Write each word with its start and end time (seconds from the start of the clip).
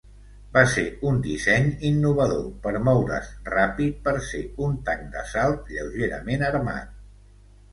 Va 0.53 0.61
ser 0.69 0.83
un 1.09 1.19
disseny 1.25 1.67
innovador 1.89 2.47
per 2.63 2.73
moure's 2.87 3.29
ràpid, 3.51 4.01
per 4.09 4.15
ser 4.31 4.41
un 4.69 4.75
tanc 4.89 5.05
d'assalt 5.17 5.71
lleugerament 5.77 6.49
armat. 6.53 6.99